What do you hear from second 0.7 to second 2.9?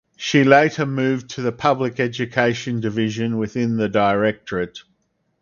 moved to the public education